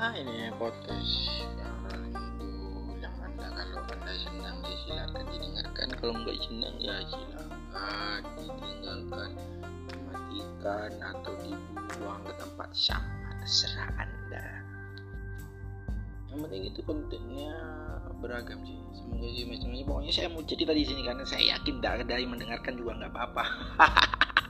Ah, 0.00 0.16
ini 0.16 0.48
podcast 0.56 1.28
yang 1.60 1.76
itu 2.08 2.48
yang 3.04 3.12
anda 3.20 3.52
kalau 3.52 3.84
anda 3.84 4.12
senang 4.16 4.56
ya 4.64 4.76
silakan 4.88 5.24
didengarkan. 5.28 5.88
Kalau 6.00 6.14
nggak 6.24 6.40
senang 6.40 6.76
ya 6.80 6.96
silakan 7.04 8.22
ditinggalkan 8.40 9.30
dimatikan 9.92 10.90
atau 11.04 11.32
dibuang 11.44 12.24
ke 12.24 12.32
tempat 12.32 12.70
sampah. 12.72 13.32
Terserah 13.44 13.92
anda. 14.00 14.46
Yang 16.32 16.38
penting 16.48 16.62
itu 16.72 16.80
kontennya 16.88 17.52
beragam 18.24 18.64
sih. 18.64 18.80
Semoga 18.96 19.28
sih 19.36 19.44
macam-macam 19.52 19.84
pokoknya 19.84 20.12
saya 20.16 20.28
mau 20.32 20.40
cerita 20.48 20.72
di 20.72 20.84
sini 20.88 21.04
karena 21.04 21.24
saya 21.28 21.60
yakin 21.60 21.76
dari 22.08 22.24
mendengarkan 22.24 22.72
juga 22.72 23.04
nggak 23.04 23.12
apa-apa. 23.12 23.44